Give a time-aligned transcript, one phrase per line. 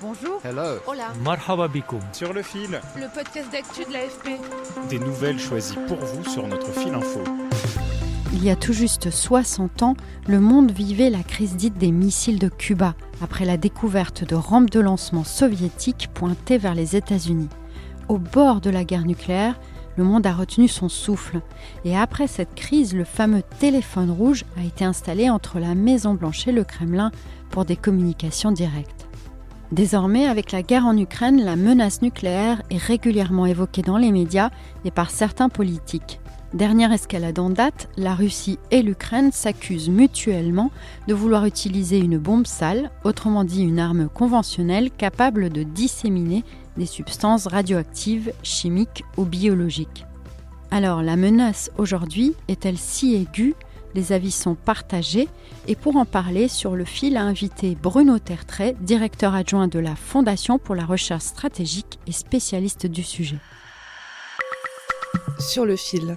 [0.00, 0.40] Bonjour.
[0.44, 0.78] Hello.
[0.86, 1.08] Hola.
[1.24, 2.00] Marhaba bikoum.
[2.12, 4.40] Sur le fil, Le podcast d'actu de l'AFP.
[4.88, 7.20] des nouvelles choisies pour vous sur notre fil info.
[8.32, 9.96] Il y a tout juste 60 ans,
[10.28, 14.70] le monde vivait la crise dite des missiles de Cuba, après la découverte de rampes
[14.70, 17.48] de lancement soviétiques pointées vers les États-Unis.
[18.08, 19.58] Au bord de la guerre nucléaire,
[19.96, 21.40] le monde a retenu son souffle.
[21.84, 26.52] Et après cette crise, le fameux téléphone rouge a été installé entre la Maison-Blanche et
[26.52, 27.10] le Kremlin
[27.50, 28.97] pour des communications directes.
[29.70, 34.50] Désormais, avec la guerre en Ukraine, la menace nucléaire est régulièrement évoquée dans les médias
[34.84, 36.20] et par certains politiques.
[36.54, 40.70] Dernière escalade en date, la Russie et l'Ukraine s'accusent mutuellement
[41.06, 46.44] de vouloir utiliser une bombe sale, autrement dit une arme conventionnelle capable de disséminer
[46.78, 50.06] des substances radioactives, chimiques ou biologiques.
[50.70, 53.54] Alors la menace aujourd'hui est-elle si aiguë
[53.98, 55.28] Les avis sont partagés
[55.66, 59.96] et pour en parler, sur le fil a invité Bruno Tertrais, directeur adjoint de la
[59.96, 63.40] Fondation pour la recherche stratégique et spécialiste du sujet.
[65.40, 66.16] Sur le fil.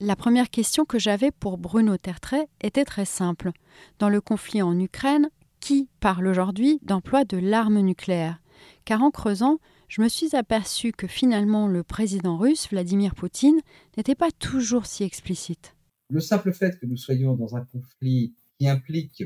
[0.00, 3.52] La première question que j'avais pour Bruno Tertrais était très simple.
[4.00, 8.40] Dans le conflit en Ukraine, qui parle aujourd'hui d'emploi de l'arme nucléaire?
[8.84, 13.60] Car en creusant, je me suis aperçu que finalement le président russe, Vladimir Poutine,
[13.96, 15.76] n'était pas toujours si explicite.
[16.10, 19.24] Le simple fait que nous soyons dans un conflit qui implique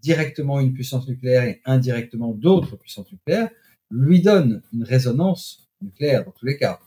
[0.00, 3.50] directement une puissance nucléaire et indirectement d'autres puissances nucléaires
[3.90, 6.78] lui donne une résonance nucléaire dans tous les cas.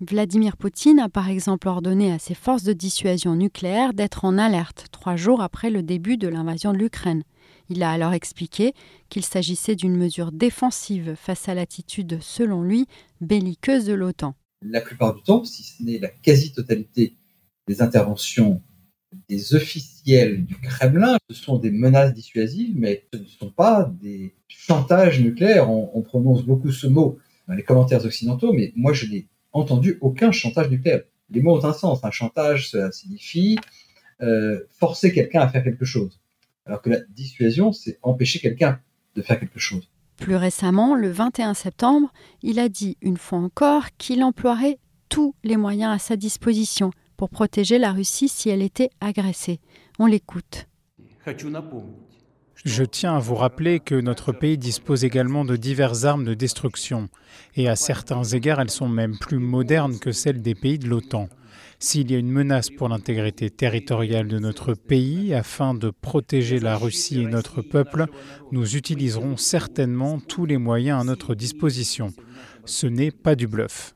[0.00, 4.88] Vladimir Poutine a par exemple ordonné à ses forces de dissuasion nucléaire d'être en alerte
[4.92, 7.22] trois jours après le début de l'invasion de l'Ukraine.
[7.70, 8.74] Il a alors expliqué
[9.08, 12.86] qu'il s'agissait d'une mesure défensive face à l'attitude, selon lui,
[13.22, 14.34] belliqueuse de l'OTAN.
[14.60, 17.16] La plupart du temps, si ce n'est la quasi-totalité
[17.66, 18.62] des interventions
[19.28, 24.34] des officiels du Kremlin, ce sont des menaces dissuasives, mais ce ne sont pas des
[24.48, 25.70] chantages nucléaires.
[25.70, 27.18] On, on prononce beaucoup ce mot
[27.48, 31.02] dans les commentaires occidentaux, mais moi je n'ai entendu aucun chantage nucléaire.
[31.30, 32.04] Les mots ont un sens.
[32.04, 33.56] Un chantage, cela signifie
[34.22, 36.20] euh, forcer quelqu'un à faire quelque chose.
[36.64, 38.80] Alors que la dissuasion, c'est empêcher quelqu'un
[39.14, 39.88] de faire quelque chose.
[40.16, 42.12] Plus récemment, le 21 septembre,
[42.42, 44.78] il a dit une fois encore qu'il emploierait
[45.08, 49.60] tous les moyens à sa disposition pour protéger la Russie si elle était agressée.
[49.98, 50.66] On l'écoute.
[52.64, 57.08] Je tiens à vous rappeler que notre pays dispose également de diverses armes de destruction,
[57.54, 61.28] et à certains égards elles sont même plus modernes que celles des pays de l'OTAN.
[61.78, 66.76] S'il y a une menace pour l'intégrité territoriale de notre pays, afin de protéger la
[66.76, 68.06] Russie et notre peuple,
[68.52, 72.12] nous utiliserons certainement tous les moyens à notre disposition.
[72.64, 73.94] Ce n'est pas du bluff.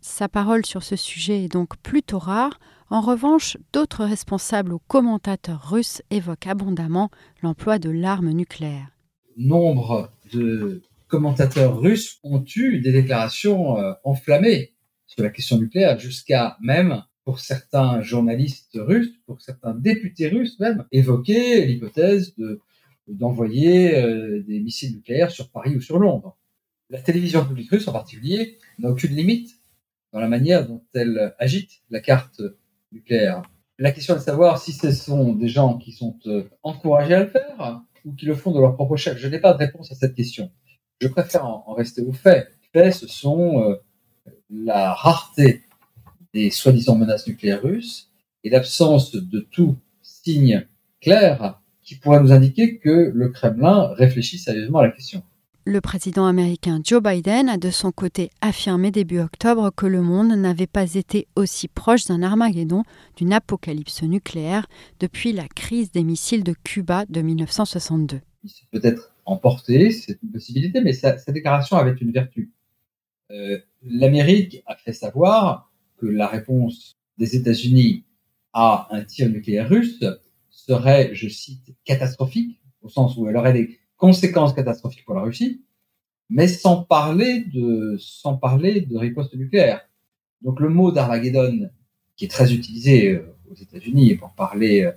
[0.00, 2.60] Sa parole sur ce sujet est donc plutôt rare.
[2.88, 7.10] En revanche, d'autres responsables ou commentateurs russes évoquent abondamment
[7.42, 8.88] l'emploi de l'arme nucléaire.
[9.36, 14.74] Nombre de commentateurs russes ont eu des déclarations euh, enflammées
[15.06, 20.84] sur la question nucléaire, jusqu'à même, pour certains journalistes russes, pour certains députés russes même,
[20.92, 22.60] évoquer l'hypothèse de
[23.08, 26.36] d'envoyer euh, des missiles nucléaires sur Paris ou sur Londres.
[26.90, 29.57] La télévision publique russe en particulier n'a aucune limite
[30.12, 32.42] dans la manière dont elle agite la carte
[32.92, 33.42] nucléaire.
[33.78, 37.20] La question est de savoir si ce sont des gens qui sont euh, encouragés à
[37.20, 39.18] le faire ou qui le font de leur propre chef.
[39.18, 40.50] Je n'ai pas de réponse à cette question.
[41.00, 42.48] Je préfère en, rester aux faits.
[42.74, 43.76] Les faits, ce sont euh,
[44.50, 45.62] la rareté
[46.34, 48.10] des soi-disant menaces nucléaires russes
[48.42, 50.66] et l'absence de tout signe
[51.00, 55.22] clair qui pourrait nous indiquer que le Kremlin réfléchit sérieusement à la question.
[55.70, 60.28] Le président américain Joe Biden a de son côté affirmé début octobre que le monde
[60.28, 62.84] n'avait pas été aussi proche d'un Armageddon,
[63.18, 64.66] d'une apocalypse nucléaire,
[64.98, 68.22] depuis la crise des missiles de Cuba de 1962.
[68.44, 72.50] Il s'est peut-être emporté, c'est une possibilité, mais sa, sa déclaration avait une vertu.
[73.30, 78.04] Euh, L'Amérique a fait savoir que la réponse des États-Unis
[78.54, 80.02] à un tir nucléaire russe
[80.48, 85.62] serait, je cite, catastrophique, au sens où elle aurait des conséquences catastrophiques pour la Russie,
[86.30, 89.82] mais sans parler de, sans parler de riposte nucléaire.
[90.40, 91.68] Donc le mot d'Armageddon,
[92.16, 94.92] qui est très utilisé euh, aux États-Unis pour parler euh,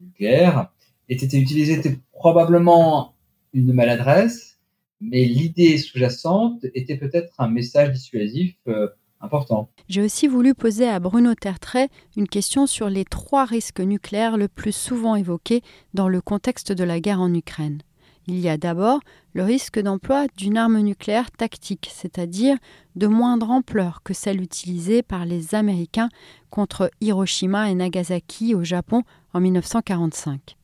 [0.00, 0.72] nucléaire,
[1.08, 3.14] ait été utilisé était probablement
[3.52, 4.58] une maladresse,
[5.00, 8.88] mais l'idée sous-jacente était peut-être un message dissuasif euh,
[9.20, 9.70] important.
[9.88, 14.48] J'ai aussi voulu poser à Bruno Tertrais une question sur les trois risques nucléaires le
[14.48, 15.62] plus souvent évoqués
[15.94, 17.82] dans le contexte de la guerre en Ukraine.
[18.28, 19.00] Il y a d'abord
[19.34, 22.56] le risque d'emploi d'une arme nucléaire tactique, c'est-à-dire
[22.96, 26.08] de moindre ampleur que celle utilisée par les Américains
[26.50, 29.02] contre Hiroshima et Nagasaki au Japon
[29.32, 30.56] en 1945.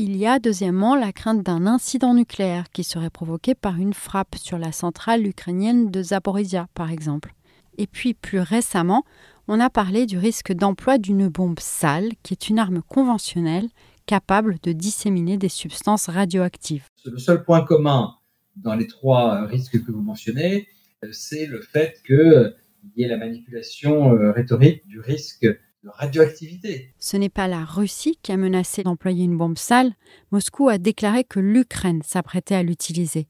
[0.00, 4.36] Il y a deuxièmement la crainte d'un incident nucléaire qui serait provoqué par une frappe
[4.36, 7.34] sur la centrale ukrainienne de Zaporizhia, par exemple.
[7.78, 9.02] Et puis plus récemment,
[9.48, 13.68] on a parlé du risque d'emploi d'une bombe sale, qui est une arme conventionnelle
[14.08, 16.86] capable de disséminer des substances radioactives.
[17.04, 18.14] Le seul point commun
[18.56, 20.66] dans les trois risques que vous mentionnez,
[21.04, 22.50] euh, c'est le fait qu'il euh,
[22.96, 26.94] y ait la manipulation euh, rhétorique du risque de radioactivité.
[26.98, 29.92] Ce n'est pas la Russie qui a menacé d'employer une bombe sale.
[30.32, 33.28] Moscou a déclaré que l'Ukraine s'apprêtait à l'utiliser.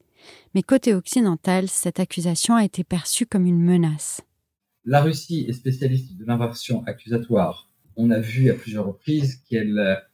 [0.55, 4.21] Mais côté occidental, cette accusation a été perçue comme une menace.
[4.85, 7.67] La Russie est spécialiste de l'inversion accusatoire.
[7.97, 10.07] On a vu à plusieurs reprises qu'elle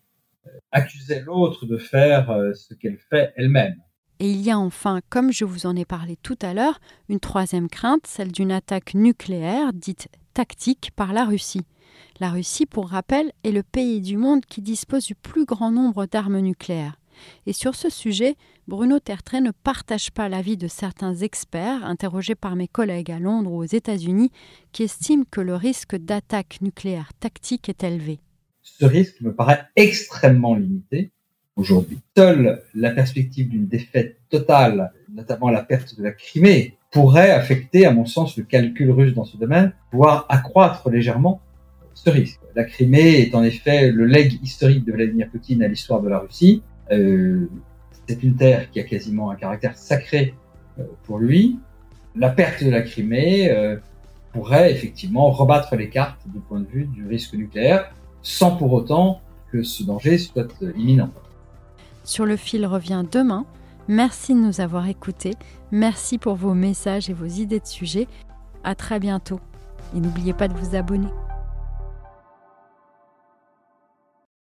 [0.71, 3.75] accuser l'autre de faire euh, ce qu'elle fait elle-même.
[4.19, 7.19] Et il y a enfin, comme je vous en ai parlé tout à l'heure, une
[7.19, 11.65] troisième crainte, celle d'une attaque nucléaire dite tactique par la Russie.
[12.19, 16.06] La Russie, pour rappel, est le pays du monde qui dispose du plus grand nombre
[16.06, 16.97] d'armes nucléaires.
[17.45, 18.36] Et sur ce sujet,
[18.68, 23.51] Bruno Tertrais ne partage pas l'avis de certains experts interrogés par mes collègues à Londres
[23.51, 24.31] ou aux États-Unis
[24.71, 28.19] qui estiment que le risque d'attaque nucléaire tactique est élevé
[28.65, 31.12] ce risque me paraît extrêmement limité
[31.56, 32.00] aujourd'hui.
[32.17, 37.91] Seule la perspective d'une défaite totale, notamment la perte de la Crimée, pourrait affecter, à
[37.91, 41.41] mon sens, le calcul russe dans ce domaine, voire accroître légèrement
[41.94, 42.41] ce risque.
[42.56, 46.19] La Crimée est en effet le legs historique de Vladimir Poutine à l'histoire de la
[46.19, 46.61] Russie.
[46.91, 47.47] Euh,
[48.07, 50.33] c'est une terre qui a quasiment un caractère sacré
[50.79, 51.59] euh, pour lui.
[52.15, 53.77] La perte de la Crimée euh,
[54.33, 57.94] pourrait effectivement rebattre les cartes du point de vue du risque nucléaire
[58.25, 61.12] sans pour autant que ce danger soit imminent.
[62.04, 63.45] Sur le fil revient demain.
[63.88, 65.36] Merci de nous avoir écoutés.
[65.72, 68.07] Merci pour vos messages et vos idées de sujets.
[68.63, 69.39] À très bientôt.
[69.95, 71.07] Et n'oubliez pas de vous abonner.